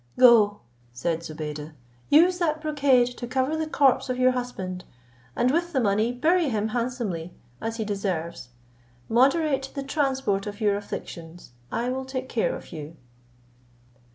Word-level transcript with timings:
"Go," 0.17 0.61
said 0.91 1.21
Zobeide, 1.21 1.73
"use 2.09 2.39
that 2.39 2.59
brocade 2.59 3.05
to 3.17 3.27
cover 3.27 3.55
the 3.55 3.67
corpse 3.69 4.09
of 4.09 4.17
your 4.17 4.31
husband, 4.31 4.83
and 5.35 5.51
with 5.51 5.73
the 5.73 5.79
money 5.79 6.11
bury 6.11 6.49
him 6.49 6.69
handsomely, 6.69 7.35
as 7.61 7.75
he 7.77 7.85
deserves. 7.85 8.49
Moderate 9.07 9.69
the 9.75 9.83
transport 9.83 10.47
of 10.47 10.59
your 10.59 10.75
afflictions: 10.75 11.51
I 11.71 11.89
will 11.89 12.05
take 12.05 12.29
care 12.29 12.55
of 12.55 12.71
you." 12.71 12.95